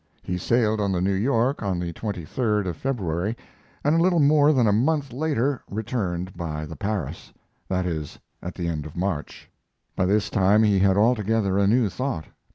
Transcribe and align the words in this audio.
He 0.23 0.39
sailed 0.39 0.81
on 0.81 0.91
the 0.91 0.99
New 0.99 1.13
York 1.13 1.61
on 1.61 1.77
the 1.77 1.93
end 2.01 2.65
of 2.67 2.75
February, 2.75 3.37
and 3.83 3.93
a 3.95 4.01
little 4.01 4.17
more 4.19 4.51
than 4.51 4.65
a 4.65 4.71
month 4.73 5.13
later 5.13 5.61
returned 5.69 6.35
by 6.35 6.65
the 6.65 6.75
Paris 6.75 7.31
that 7.67 7.85
is, 7.85 8.17
at 8.41 8.55
the 8.55 8.67
end 8.67 8.87
of 8.87 8.95
March. 8.97 9.51
By 9.95 10.07
this 10.07 10.31
time 10.31 10.63
he 10.63 10.79
had 10.79 10.97
altogether 10.97 11.59
a 11.59 11.67
new 11.67 11.87
thought. 11.87 12.25